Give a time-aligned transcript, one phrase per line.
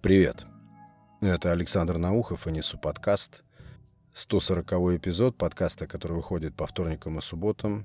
[0.00, 0.46] Привет.
[1.20, 3.42] Это Александр Наухов и несу подкаст.
[4.14, 7.84] 140 эпизод подкаста, который выходит по вторникам и субботам.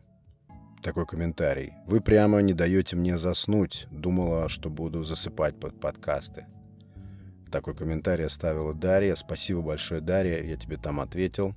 [0.83, 1.73] Такой комментарий.
[1.87, 3.87] Вы прямо не даете мне заснуть.
[3.89, 6.45] Думала, что буду засыпать под подкасты.
[7.51, 9.15] Такой комментарий оставила Дарья.
[9.15, 10.43] Спасибо большое, Дарья.
[10.43, 11.55] Я тебе там ответил.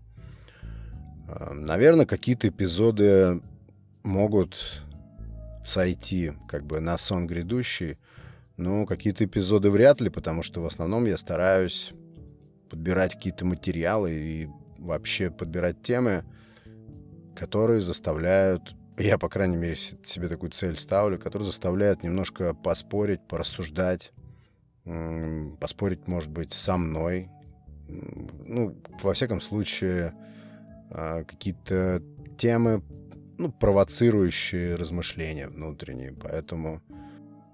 [1.29, 3.43] Э, Наверное, какие-то эпизоды
[4.05, 4.87] могут
[5.67, 7.99] сойти как бы на сон грядущий.
[8.57, 11.93] Ну, какие-то эпизоды вряд ли, потому что в основном я стараюсь
[12.71, 14.49] подбирать какие-то материалы и
[14.79, 16.25] вообще подбирать темы,
[17.35, 24.13] которые заставляют, я, по крайней мере, себе такую цель ставлю, которые заставляют немножко поспорить, порассуждать,
[25.61, 27.29] поспорить, может быть, со мной.
[27.89, 30.15] Ну, во всяком случае,
[30.91, 32.03] а, какие-то
[32.39, 32.83] темы,
[33.39, 36.13] ну, провоцирующие размышления внутренние.
[36.13, 36.81] Поэтому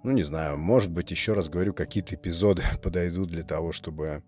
[0.02, 4.22] ну, не знаю, может быть, еще раз говорю, какие-то эпизоды подойдут для того, чтобы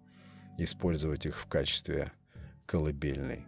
[0.59, 2.13] использовать их в качестве
[2.67, 3.47] колыбельной.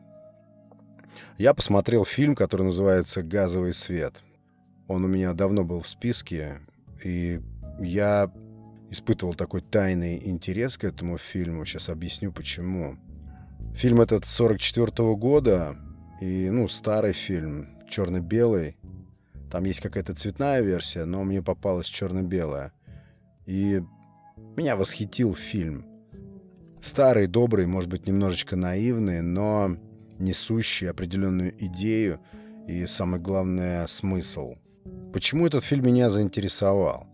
[1.39, 4.23] Я посмотрел фильм, который называется «Газовый свет».
[4.89, 6.61] Он у меня давно был в списке,
[7.03, 7.41] и
[7.81, 8.31] я
[8.91, 11.65] испытывал такой тайный интерес к этому фильму.
[11.65, 12.97] Сейчас объясню, почему.
[13.75, 15.77] Фильм этот 44 -го года,
[16.21, 18.77] и, ну, старый фильм, черно-белый.
[19.51, 22.73] Там есть какая-то цветная версия, но мне попалась черно-белая.
[23.47, 23.83] И
[24.57, 25.87] меня восхитил фильм.
[26.83, 29.77] Старый, добрый, может быть, немножечко наивный, но
[30.19, 32.21] несущий определенную идею
[32.67, 34.57] и, самое главное, смысл.
[35.13, 37.07] Почему этот фильм меня заинтересовал?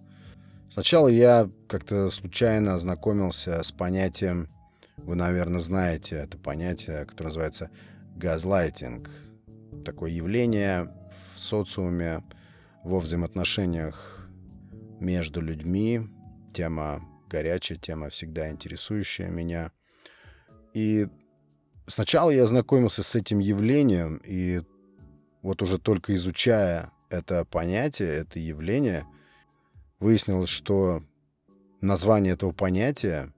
[0.71, 4.49] Сначала я как-то случайно ознакомился с понятием,
[4.97, 7.71] вы, наверное, знаете это понятие, которое называется
[8.17, 9.11] газлайтинг.
[9.85, 10.93] Такое явление,
[11.53, 12.23] социуме,
[12.83, 14.27] во взаимоотношениях
[15.01, 16.09] между людьми.
[16.55, 19.71] Тема горячая, тема всегда интересующая меня.
[20.73, 21.09] И
[21.87, 24.63] сначала я ознакомился с этим явлением, и
[25.43, 29.05] вот уже только изучая это понятие, это явление,
[30.01, 31.03] выяснилось, что
[31.83, 33.31] название этого понятия,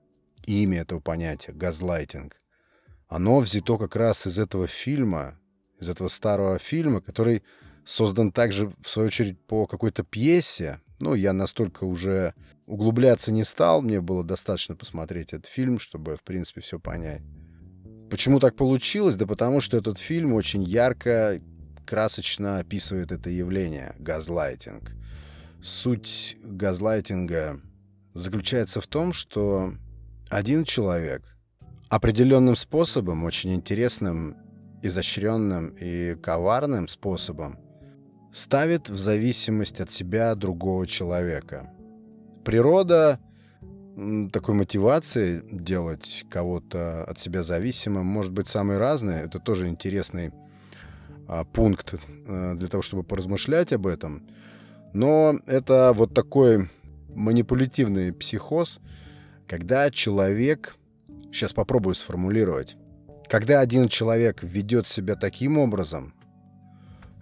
[0.45, 2.41] имя этого понятия, газлайтинг,
[3.09, 5.37] оно взято как раз из этого фильма,
[5.81, 7.43] из этого старого фильма, который
[7.85, 10.81] создан также, в свою очередь, по какой-то пьесе.
[10.99, 12.33] Ну, я настолько уже
[12.65, 17.21] углубляться не стал, мне было достаточно посмотреть этот фильм, чтобы, в принципе, все понять.
[18.09, 19.15] Почему так получилось?
[19.15, 21.41] Да потому что этот фильм очень ярко,
[21.85, 24.91] красочно описывает это явление— газлайтинг.
[25.61, 27.61] Суть газлайтинга
[28.13, 29.73] заключается в том, что
[30.29, 31.23] один человек
[31.89, 34.37] определенным способом, очень интересным
[34.81, 37.64] изощренным и коварным способом
[38.35, 41.69] ставит в зависимость от себя другого человека.
[42.43, 43.21] Природа
[44.33, 49.21] такой мотивации делать кого-то от себя зависимым может быть самой разной.
[49.21, 50.33] Это тоже интересный
[51.29, 51.95] а, пункт
[52.27, 54.27] а, для того, чтобы поразмышлять об этом.
[54.91, 56.69] Но это вот такой
[57.07, 58.81] манипулятивный психоз,
[59.47, 60.75] когда человек,
[61.31, 62.75] сейчас попробую сформулировать,
[63.29, 66.13] когда один человек ведет себя таким образом,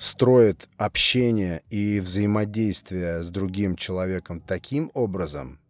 [0.04, 5.62] строит общение и взаимодействие с другим человеком таким образом,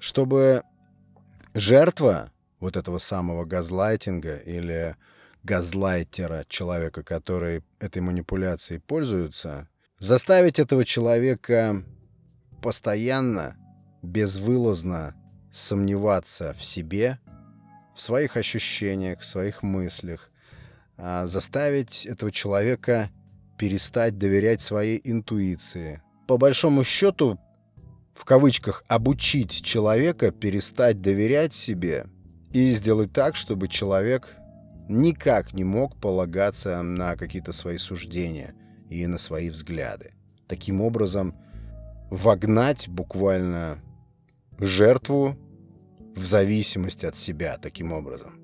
[0.00, 0.64] чтобы
[1.54, 4.96] жертва вот этого самого газлайтинга или
[5.44, 9.68] газлайтера, человека, который этой манипуляцией пользуется,
[10.00, 11.84] заставить этого человека
[12.62, 13.56] постоянно,
[14.02, 15.14] безвылазно
[15.52, 17.20] сомневаться в себе,
[17.94, 20.32] в своих ощущениях, в своих мыслях,
[20.96, 23.10] а заставить этого человека
[23.60, 26.00] перестать доверять своей интуиции.
[26.26, 27.38] По большому счету,
[28.14, 32.06] в кавычках, обучить человека перестать доверять себе
[32.54, 34.34] и сделать так, чтобы человек
[34.88, 38.54] никак не мог полагаться на какие-то свои суждения
[38.88, 40.14] и на свои взгляды.
[40.48, 41.34] Таким образом,
[42.10, 43.78] вогнать буквально
[44.58, 45.36] жертву
[46.16, 48.40] в зависимость от себя таким образом.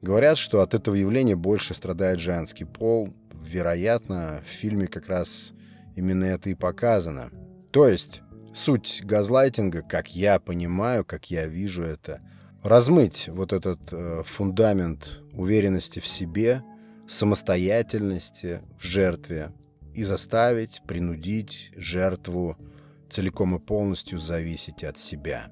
[0.00, 3.14] Говорят, что от этого явления больше страдает женский пол,
[3.44, 5.52] вероятно, в фильме как раз
[5.96, 7.30] именно это и показано.
[7.70, 8.22] То есть
[8.52, 12.20] суть газлайтинга, как я понимаю, как я вижу это,
[12.62, 16.62] размыть вот этот э, фундамент уверенности в себе,
[17.08, 19.52] самостоятельности в жертве
[19.94, 22.56] и заставить, принудить жертву
[23.10, 25.50] целиком и полностью зависеть от себя.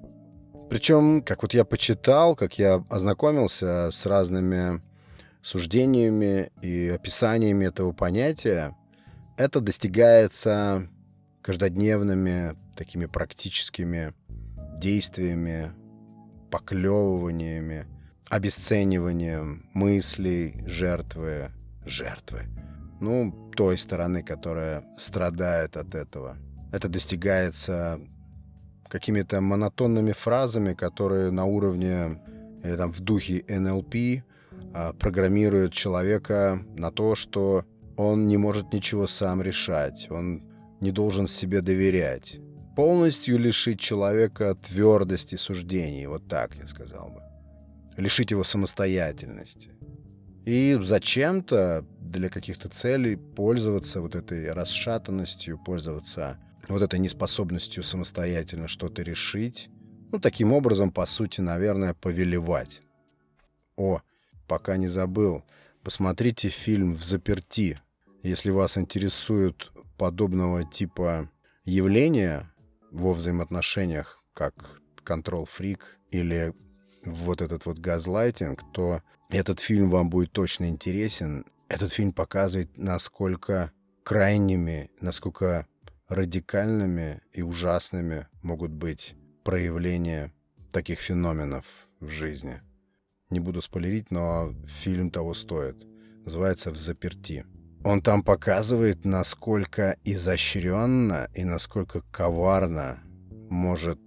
[0.71, 4.81] Причем, как вот я почитал, как я ознакомился с разными
[5.43, 8.77] суждениями и описаниями этого понятия,
[9.37, 10.89] это достигается
[11.43, 14.15] каждодневными такими практическими
[14.79, 15.73] действиями,
[16.51, 17.87] поклевываниями,
[18.29, 21.51] обесцениванием мыслей жертвы,
[21.85, 22.47] жертвы,
[23.01, 26.37] ну, той стороны, которая страдает от этого.
[26.73, 28.01] Это достигается
[28.89, 32.21] какими-то монотонными фразами, которые на уровне
[32.65, 34.23] или там в духе НЛП
[34.73, 37.65] а, программируют человека на то, что
[37.97, 40.43] он не может ничего сам решать, он
[40.81, 42.39] не должен себе доверять.
[42.77, 47.23] Полностью лишить человека твердости суждений, вот так я сказал бы.
[47.97, 49.73] Лишить его самостоятельности.
[50.47, 56.39] И зачем-то для каких-то целей пользоваться вот этой расшатанностью, пользоваться
[56.69, 59.69] вот этой неспособностью самостоятельно что-то решить.
[60.11, 62.81] Ну, таким образом, по сути, наверное, повелевать.
[63.77, 64.01] О,
[64.51, 65.45] пока не забыл,
[65.85, 67.81] посмотрите фильм «В заперти».
[68.25, 71.31] Если вас интересуют подобного типа
[71.65, 72.53] явления
[72.91, 76.53] во взаимоотношениях, как контрол-фрик или
[77.05, 81.47] вот этот вот газлайтинг, то этот фильм вам будет точно интересен.
[81.69, 83.71] Этот фильм показывает, насколько
[84.03, 85.69] крайними, насколько
[86.09, 89.15] радикальными и ужасными могут быть
[89.45, 90.33] проявления
[90.73, 91.65] таких феноменов
[92.01, 92.61] в жизни.
[93.31, 95.87] Не буду спойлерить, но фильм того стоит.
[96.25, 97.47] Называется «В заперти».
[97.85, 102.99] Он там показывает, насколько изощренно и насколько коварно
[103.49, 104.01] может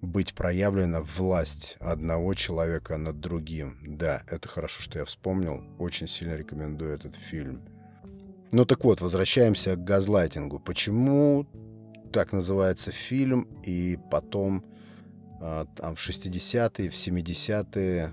[0.00, 3.78] быть проявлена власть одного человека над другим.
[3.82, 5.64] Да, это хорошо, что я вспомнил.
[5.78, 7.62] Очень сильно рекомендую этот фильм.
[8.52, 10.60] Ну так вот, возвращаемся к газлайтингу.
[10.60, 11.46] Почему
[12.12, 14.64] так называется фильм, и потом
[15.38, 18.12] там, в 60-е, в 70-е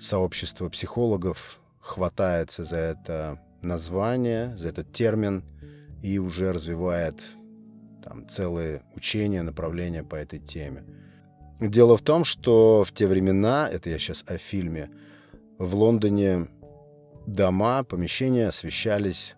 [0.00, 5.44] сообщество психологов хватается за это название, за этот термин
[6.02, 7.22] и уже развивает
[8.04, 10.84] там целые учения, направления по этой теме.
[11.60, 14.90] Дело в том, что в те времена, это я сейчас о фильме,
[15.58, 16.48] в Лондоне
[17.26, 19.36] дома, помещения освещались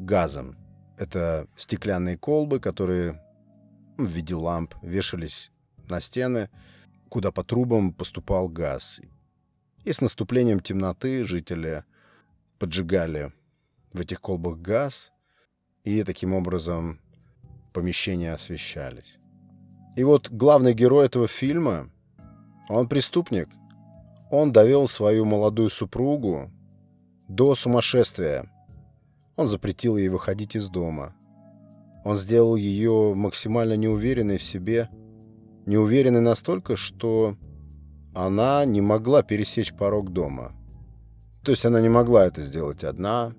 [0.00, 0.56] газом.
[0.98, 3.22] Это стеклянные колбы, которые
[3.96, 5.52] в виде ламп вешались
[5.90, 6.50] на стены,
[7.08, 9.00] куда по трубам поступал газ.
[9.84, 11.84] И с наступлением темноты жители
[12.58, 13.32] поджигали
[13.92, 15.12] в этих колбах газ,
[15.84, 17.00] и таким образом
[17.72, 19.18] помещения освещались.
[19.96, 21.90] И вот главный герой этого фильма,
[22.68, 23.48] он преступник.
[24.30, 26.50] Он довел свою молодую супругу
[27.28, 28.50] до сумасшествия.
[29.36, 31.14] Он запретил ей выходить из дома.
[32.04, 34.88] Он сделал ее максимально неуверенной в себе.
[35.66, 37.36] Неуверенной настолько, что
[38.14, 40.52] она не могла пересечь порог дома.
[41.44, 43.34] То есть она не могла это сделать одна.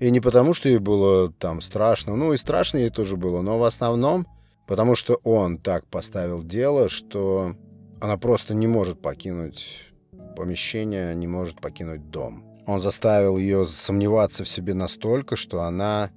[0.00, 2.16] И не потому, что ей было там страшно.
[2.16, 3.42] Ну и страшно ей тоже было.
[3.42, 4.26] Но в основном
[4.66, 7.54] Потому что он так поставил дело, что
[8.00, 9.92] она просто не может покинуть
[10.36, 12.44] помещение, не может покинуть дом.
[12.66, 16.10] Он заставил ее сомневаться в себе настолько, что она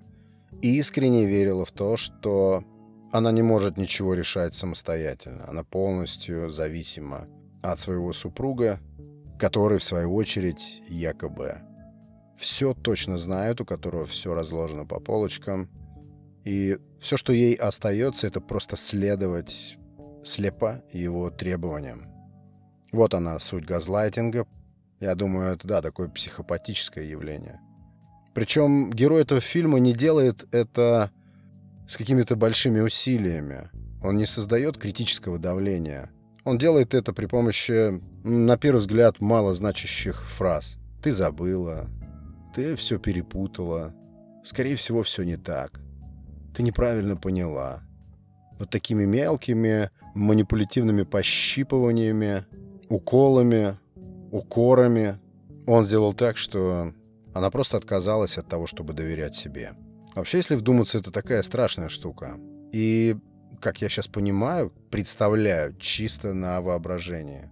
[0.62, 2.64] искренне верила в то, что
[3.12, 5.48] она не может ничего решать самостоятельно.
[5.48, 7.28] Она полностью зависима
[7.62, 8.80] от своего супруга,
[9.38, 11.62] который, в свою очередь, якобы
[12.38, 15.70] все точно знает, у которого все разложено по полочкам,
[16.46, 19.78] и все, что ей остается, это просто следовать
[20.24, 22.08] слепо его требованиям.
[22.92, 24.48] Вот она, суть газлайтинга.
[25.00, 27.60] Я думаю, это, да, такое психопатическое явление.
[28.34, 31.12] Причем герой этого фильма не делает это
[31.90, 33.72] с какими-то большими усилиями.
[34.04, 36.12] Он не создает критического давления.
[36.44, 40.78] Он делает это при помощи, на первый взгляд, малозначащих фраз.
[41.02, 41.90] «Ты забыла»,
[42.54, 43.96] «Ты все перепутала»,
[44.44, 45.82] «Скорее всего, все не так»,
[46.56, 47.82] ты неправильно поняла.
[48.60, 52.46] Вот такими мелкими манипулятивными пощипываниями,
[52.88, 53.78] уколами,
[54.32, 55.20] укорами
[55.66, 56.94] он сделал так, что
[57.34, 59.74] она просто отказалась от того, чтобы доверять себе.
[60.20, 62.38] Вообще, если вдуматься, это такая страшная штука.
[62.74, 63.16] И,
[63.62, 67.50] как я сейчас понимаю, представляю чисто на воображение.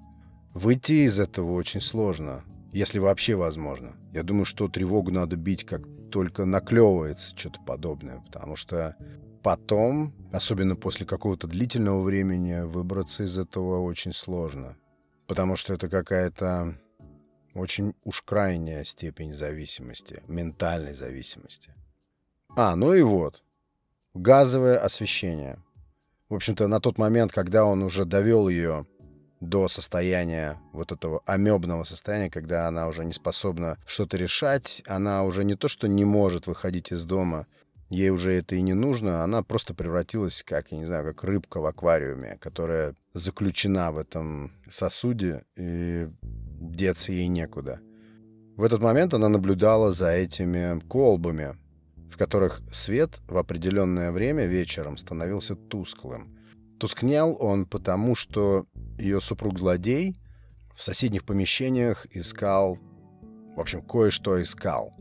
[0.54, 2.44] Выйти из этого очень сложно,
[2.74, 3.96] если вообще возможно.
[4.12, 8.98] Я думаю, что тревогу надо бить как только наклевывается что-то подобное, потому что
[9.44, 14.76] потом, особенно после какого-то длительного времени, выбраться из этого очень сложно.
[15.26, 16.78] Потому что это какая-то
[17.54, 21.72] очень уж крайняя степень зависимости, ментальной зависимости.
[22.60, 23.44] А, ну и вот.
[24.16, 25.60] Газовое освещение.
[26.28, 28.88] В общем-то, на тот момент, когда он уже довел ее
[29.42, 35.44] до состояния вот этого амебного состояния, когда она уже не способна что-то решать, она уже
[35.44, 37.46] не то, что не может выходить из дома,
[37.90, 41.60] ей уже это и не нужно, она просто превратилась, как, я не знаю, как рыбка
[41.60, 47.82] в аквариуме, которая заключена в этом сосуде, и деться ей некуда.
[48.56, 51.56] В этот момент она наблюдала за этими колбами,
[52.10, 56.38] в которых свет в определенное время вечером становился тусклым.
[56.80, 58.66] Тускнел он потому, что
[58.98, 60.16] ее супруг-злодей
[60.76, 62.78] в соседних помещениях искал,
[63.56, 64.94] в общем, кое-что искал,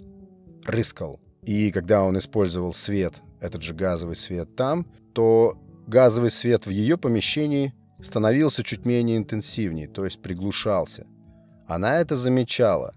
[0.65, 1.21] рыскал.
[1.43, 6.97] И когда он использовал свет, этот же газовый свет там, то газовый свет в ее
[6.97, 11.07] помещении становился чуть менее интенсивнее, то есть приглушался.
[11.67, 12.95] Она это замечала.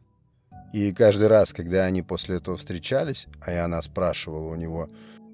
[0.73, 4.87] И каждый раз, когда они после этого встречались, а и она спрашивала у него,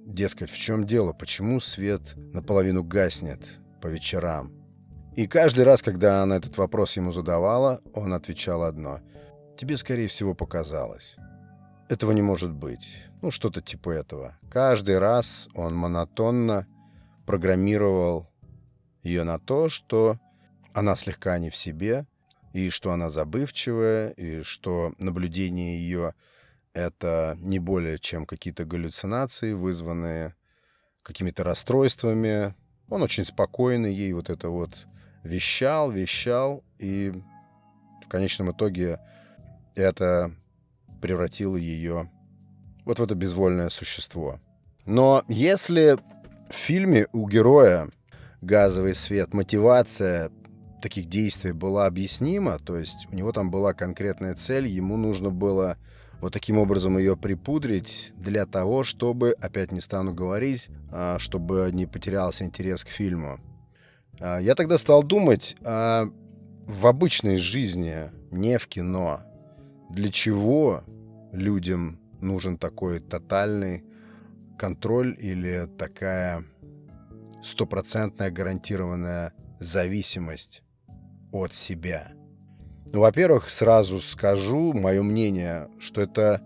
[0.05, 3.41] дескать, в чем дело, почему свет наполовину гаснет
[3.81, 4.53] по вечерам.
[5.15, 8.99] И каждый раз, когда она этот вопрос ему задавала, он отвечал одно.
[9.57, 11.15] «Тебе, скорее всего, показалось».
[11.87, 13.05] Этого не может быть.
[13.21, 14.37] Ну, что-то типа этого.
[14.49, 16.67] Каждый раз он монотонно
[17.25, 18.27] программировал
[19.03, 20.19] ее на то, что
[20.73, 22.07] она слегка не в себе,
[22.55, 26.13] и что она забывчивая, и что наблюдение ее—
[26.73, 30.35] это не более чем какие-то галлюцинации, вызванные
[31.03, 32.55] какими-то расстройствами.
[32.87, 34.87] Он очень спокойный ей вот это вот
[35.21, 37.11] вещал, вещал, и
[38.05, 39.01] в конечном итоге
[39.75, 40.33] это
[41.01, 42.09] превратило ее
[42.85, 44.39] вот в это безвольное существо.
[44.85, 45.97] Но если
[46.49, 47.89] в фильме у героя
[48.39, 50.31] газовый свет, мотивация
[50.85, 55.77] таких действий была объяснима, то есть у него там была конкретная цель, ему нужно было
[56.21, 61.87] вот таким образом ее припудрить для того, чтобы, опять не стану говорить, а, чтобы не
[61.87, 63.39] потерялся интерес к фильму.
[64.19, 66.07] А, я тогда стал думать, а
[66.67, 69.21] в обычной жизни, не в кино,
[69.89, 70.83] для чего
[71.31, 73.83] людям нужен такой тотальный
[74.55, 76.45] контроль или такая
[77.41, 80.61] стопроцентная гарантированная зависимость
[81.35, 82.11] от себя.
[82.91, 86.41] Ну, во-первых, сразу скажу мое мнение, что это,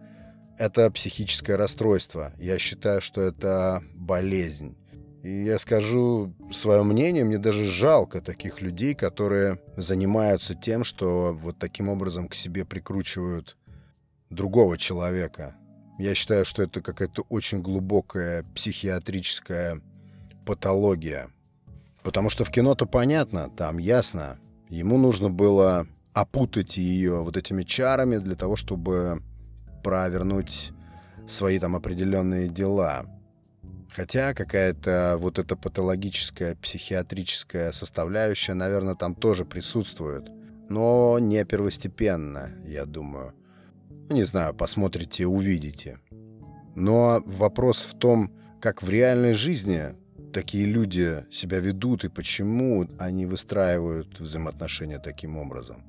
[0.58, 2.34] это психическое расстройство.
[2.40, 4.76] Я считаю, что это болезнь.
[5.22, 11.60] И я скажу свое мнение, мне даже жалко таких людей, которые занимаются тем, что вот
[11.60, 13.58] таким образом к себе прикручивают
[14.30, 15.56] другого человека.
[15.98, 19.82] Я считаю, что это какая-то очень глубокая психиатрическая
[20.46, 21.30] патология.
[22.04, 24.40] Потому что в кино-то понятно, там ясно.
[24.70, 29.22] Ему нужно было опутать ее вот этими чарами для того, чтобы
[29.84, 30.72] провернуть
[31.28, 33.06] свои там определенные дела.
[33.92, 40.30] Хотя какая-то вот эта патологическая, психиатрическая составляющая, наверное, там тоже присутствует.
[40.70, 43.34] Но не первостепенно, я думаю.
[43.90, 46.00] Ну, не знаю, посмотрите, увидите.
[46.76, 49.96] Но вопрос в том, как в реальной жизни
[50.34, 55.84] такие люди себя ведут и почему они выстраивают взаимоотношения таким образом.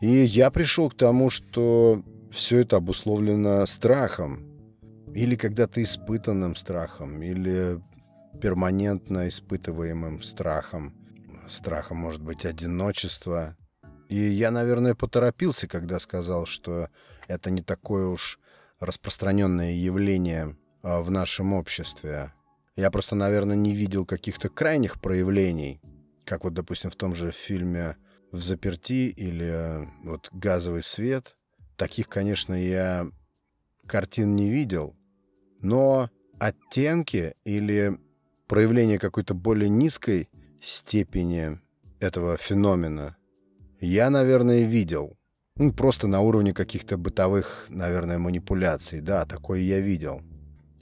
[0.00, 4.46] И я пришел к тому, что все это обусловлено страхом,
[5.14, 7.80] или когда-то испытанным страхом, или
[8.40, 10.94] перманентно испытываемым страхом.
[11.48, 13.56] Страхом, может быть, одиночества.
[14.08, 16.88] И я, наверное, поторопился, когда сказал, что
[17.26, 18.38] это не такое уж
[18.78, 22.32] распространенное явление а, в нашем обществе.
[22.76, 25.80] Я просто, наверное, не видел каких-то крайних проявлений,
[26.24, 27.96] как вот, допустим, в том же фильме
[28.32, 31.36] «В заперти» или вот «Газовый свет».
[31.76, 33.10] Таких, конечно, я
[33.86, 34.94] картин не видел,
[35.60, 37.98] но оттенки или
[38.46, 40.28] проявление какой-то более низкой
[40.60, 41.58] степени
[41.98, 43.16] этого феномена
[43.80, 45.16] я, наверное, видел.
[45.56, 49.00] Ну, просто на уровне каких-то бытовых, наверное, манипуляций.
[49.00, 50.22] Да, такое я видел.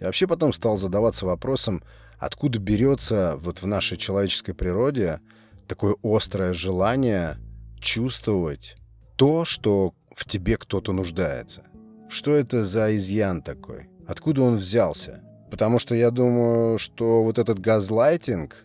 [0.00, 1.82] И вообще потом стал задаваться вопросом,
[2.18, 5.20] откуда берется вот в нашей человеческой природе
[5.66, 7.36] такое острое желание
[7.80, 8.76] чувствовать
[9.16, 11.64] то, что в тебе кто-то нуждается.
[12.08, 13.88] Что это за изъян такой?
[14.06, 15.22] Откуда он взялся?
[15.50, 18.64] Потому что я думаю, что вот этот газлайтинг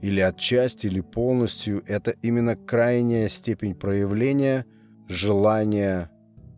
[0.00, 4.66] или отчасти, или полностью, это именно крайняя степень проявления
[5.08, 6.10] желания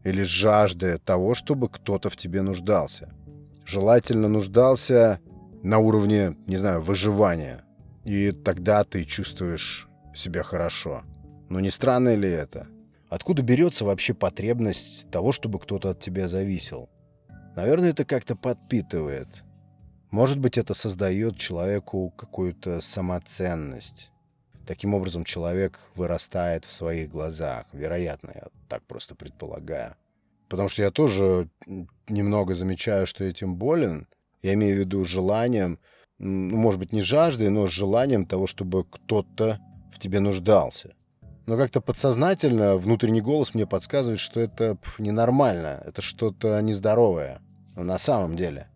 [0.04, 3.12] или жажды того, чтобы кто-то в тебе нуждался.
[3.66, 5.20] Желательно нуждался
[5.64, 7.64] на уровне, не знаю, выживания.
[8.04, 11.02] И тогда ты чувствуешь себя хорошо.
[11.48, 12.68] Но не странно ли это?
[13.08, 16.88] Откуда берется вообще потребность того, чтобы кто-то от тебя зависел?
[17.56, 19.28] Наверное, это как-то подпитывает.
[20.12, 24.12] Может быть, это создает человеку какую-то самоценность.
[24.64, 27.66] Таким образом, человек вырастает в своих глазах.
[27.72, 29.96] Вероятно, я так просто предполагаю.
[30.48, 31.48] Потому что я тоже
[32.08, 34.06] немного замечаю, что этим болен.
[34.42, 35.78] Я имею в виду желанием,
[36.18, 39.58] ну, может быть, не жаждой, но желанием того, чтобы кто-то
[39.92, 40.94] в тебе нуждался.
[41.46, 47.40] Но как-то подсознательно внутренний голос мне подсказывает, что это пф, ненормально, это что-то нездоровое.
[47.76, 48.68] На самом деле.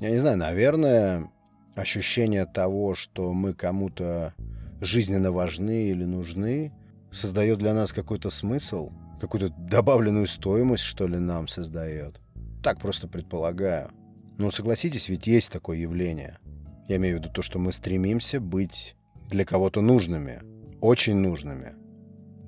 [0.00, 1.30] Я не знаю, наверное,
[1.74, 4.34] ощущение того, что мы кому-то
[4.80, 6.72] жизненно важны или нужны,
[7.10, 8.90] создает для нас какой-то смысл,
[9.24, 12.20] какую-то добавленную стоимость, что ли, нам создает.
[12.62, 13.90] Так просто предполагаю.
[14.38, 16.38] Но согласитесь, ведь есть такое явление.
[16.88, 18.96] Я имею в виду то, что мы стремимся быть
[19.30, 20.42] для кого-то нужными,
[20.80, 21.74] очень нужными.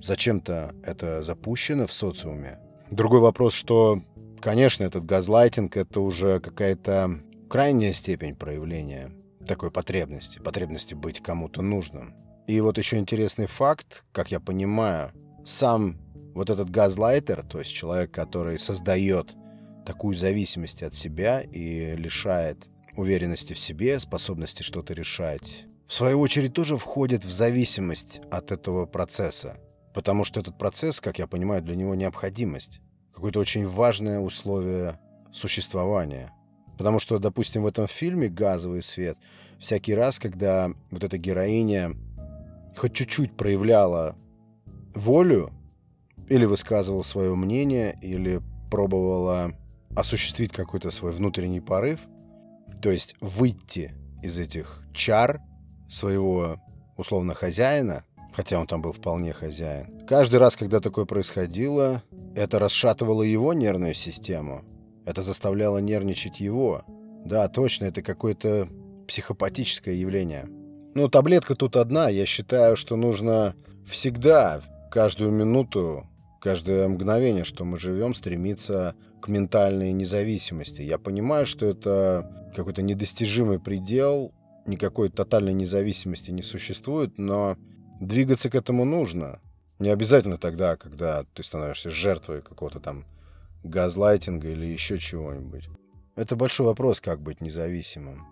[0.03, 2.59] Зачем-то это запущено в социуме.
[2.91, 4.03] Другой вопрос, что,
[4.41, 9.13] конечно, этот газлайтинг— это уже какая-то крайняя степень проявления
[9.47, 12.15] такой потребности, потребности быть кому-то нужным.
[12.47, 15.13] И вот еще интересный факт, как я понимаю,
[15.45, 15.99] сам
[16.37, 19.35] вот этот газлайтер, то есть человек, который создает
[19.87, 26.53] такую зависимость от себя и лишает уверенности в себе, способности что-то решать, в свою очередь
[26.53, 29.57] тоже входит в зависимость от этого процесса.
[29.95, 32.81] Потому что этот процесс, как я понимаю, для него необходимость.
[33.15, 35.01] Какое-то очень важное условие
[35.33, 36.33] существования.
[36.77, 39.17] Потому что, допустим, в этом фильме «Газовый свет»
[39.59, 41.95] всякий раз, когда вот эта героиня
[42.77, 44.17] хоть чуть-чуть проявляла
[44.95, 45.56] волю
[46.29, 48.41] или высказывала свое мнение, или
[48.71, 49.53] пробовала
[49.95, 52.01] осуществить какой-то свой внутренний порыв,
[52.83, 53.93] то есть выйти
[54.23, 55.41] из этих чар
[55.89, 56.61] своего
[56.97, 58.05] условно хозяина,
[58.35, 60.07] хотя он там был вполне хозяин.
[60.07, 62.03] Каждый раз, когда такое происходило,
[62.35, 64.63] это расшатывало его нервную систему.
[65.07, 66.83] Это заставляло нервничать его.
[67.25, 68.69] Да, точно, это какое-то
[69.07, 70.47] психопатическое явление.
[70.95, 72.09] Ну, таблетка тут одна.
[72.09, 73.55] Я считаю, что нужно
[73.87, 76.07] всегда, каждую минуту,
[76.47, 80.81] каждое мгновение, что мы живем, стремиться к ментальной независимости.
[80.81, 84.33] Я понимаю, что это какой-то недостижимый предел,
[84.65, 87.57] никакой тотальной независимости не существует, но
[88.01, 89.41] двигаться к этому нужно.
[89.81, 93.07] Не обязательно тогда, когда ты становишься жертвой какого-то там
[93.65, 95.69] газлайтинга или еще чего-нибудь.
[96.15, 98.25] Это большой вопрос, как быть независимым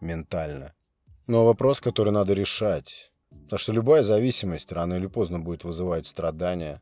[0.00, 0.72] ментально.
[1.26, 3.12] Но вопрос, который надо решать.
[3.30, 6.80] Потому что любая зависимость рано или поздно будет вызывать страдания.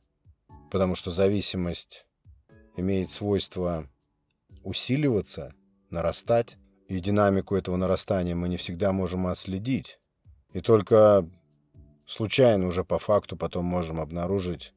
[0.70, 2.07] Потому что зависимость
[2.76, 3.88] имеет свойство
[4.64, 5.54] усиливаться,
[5.90, 6.57] нарастать.
[6.88, 9.98] И динамику этого нарастания мы не всегда можем отследить.
[10.52, 11.28] И только
[12.07, 14.72] случайно уже по факту потом можем обнаружить,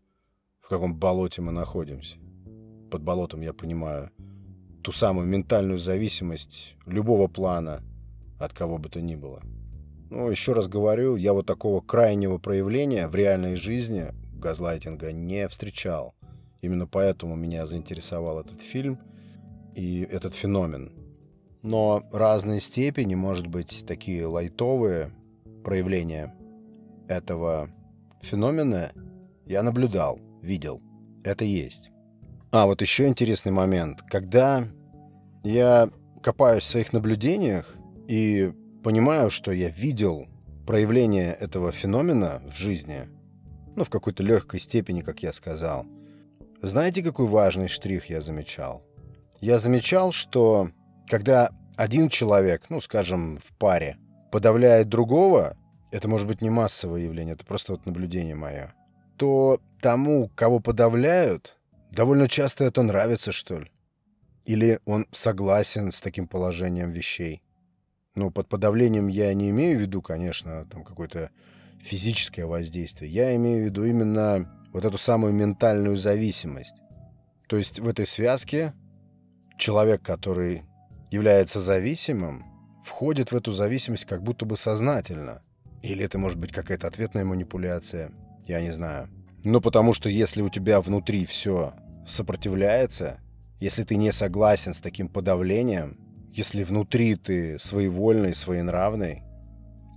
[0.62, 2.18] в каком болоте мы находимся.
[2.90, 4.12] Под болотом я понимаю
[4.84, 7.82] ту самую ментальную зависимость любого плана
[8.40, 9.42] от кого бы то ни было.
[10.10, 16.16] Ну, еще раз говорю, я вот такого крайнего проявления в реальной жизни газлайтинга не встречал.
[16.62, 19.00] Именно поэтому меня заинтересовал этот фильм
[19.76, 20.92] и этот феномен.
[21.64, 25.12] Но разной степени, может быть, такие лайтовые
[25.64, 26.36] проявления
[27.08, 27.70] этого
[28.22, 28.92] феномена
[29.46, 30.82] я наблюдал, видел.
[31.24, 31.92] Это есть.
[32.52, 34.02] А, вот еще интересный момент.
[34.10, 34.68] Когда
[35.44, 35.90] я
[36.22, 37.76] копаюсь в своих наблюдениях
[38.08, 38.52] и
[38.84, 40.28] понимаю, что я видел
[40.66, 43.08] проявление этого феномена в жизни,
[43.76, 45.86] ну, в какой-то легкой степени, как я сказал,
[46.62, 48.84] знаете, какой важный штрих я замечал?
[49.40, 50.70] Я замечал, что
[51.08, 53.98] когда один человек, ну, скажем, в паре,
[54.32, 55.58] подавляет другого,
[55.92, 58.74] это может быть не массовое явление, это просто вот наблюдение мое,
[59.18, 61.58] то тому, кого подавляют,
[61.92, 63.72] довольно часто это нравится, что ли.
[64.46, 67.42] Или он согласен с таким положением вещей.
[68.16, 71.32] Ну, под подавлением я не имею в виду, конечно, там какое-то
[71.82, 73.12] физическое воздействие.
[73.12, 76.76] Я имею в виду именно вот эту самую ментальную зависимость.
[77.48, 78.74] То есть в этой связке
[79.58, 80.64] человек, который
[81.10, 82.46] является зависимым,
[82.86, 85.42] входит в эту зависимость как будто бы сознательно.
[85.82, 88.12] Или это может быть какая-то ответная манипуляция,
[88.46, 89.10] я не знаю.
[89.44, 91.74] Но потому что если у тебя внутри все
[92.08, 93.20] сопротивляется,
[93.60, 99.24] если ты не согласен с таким подавлением, если внутри ты своевольный, своенравный,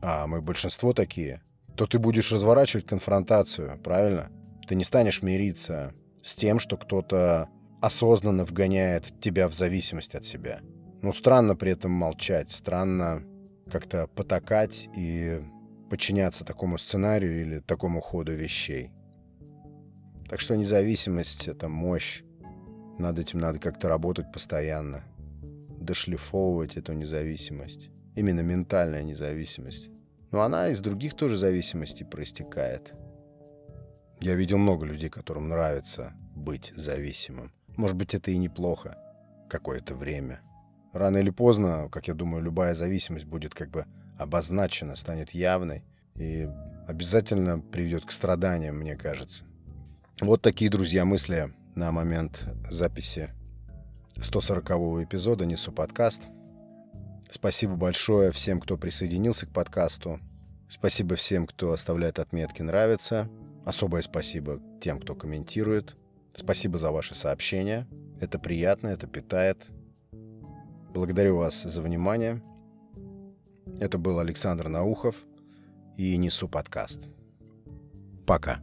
[0.02, 1.42] а мы большинство такие,
[1.76, 4.30] то ты будешь разворачивать конфронтацию, правильно?
[4.66, 7.48] Ты не станешь мириться с тем, что кто-то
[7.80, 10.60] осознанно вгоняет тебя в зависимость от себя.
[11.02, 13.22] Ну, странно при этом молчать, странно
[13.70, 15.42] как-то потакать и
[15.90, 18.90] подчиняться такому сценарию или такому ходу вещей.
[20.28, 22.22] Так что независимость— это мощь.
[22.98, 25.04] Над этим надо как-то работать постоянно.
[25.78, 27.90] Дошлифовывать эту независимость.
[28.14, 29.90] Именно ментальная независимость.
[30.34, 32.92] Но она из других тоже зависимостей проистекает.
[34.18, 37.52] Я видел много людей, которым нравится быть зависимым.
[37.76, 38.98] Может быть, это и неплохо
[39.48, 40.40] какое-то время.
[40.92, 43.86] рано или поздно, как я думаю, любая зависимость будет как бы
[44.18, 45.84] обозначена, станет явной
[46.16, 46.48] и
[46.88, 49.44] обязательно приведет к страданиям, мне кажется.
[50.20, 53.30] Вот такие, друзья, мысли на момент записи
[54.16, 56.28] 140-го эпизода «Несу подкаст».
[57.30, 60.20] Спасибо большое всем, кто присоединился к подкасту.
[60.68, 63.28] Спасибо всем, кто оставляет отметки «Нравится».
[63.64, 65.96] Особое спасибо тем, кто комментирует.
[66.34, 67.86] Спасибо за ваши сообщения.
[68.20, 69.66] Это приятно, это питает.
[70.92, 72.42] Благодарю вас за внимание.
[73.80, 75.16] Это был Александр Наухов
[75.96, 77.08] и «Несу подкаст».
[78.26, 78.60] Пока.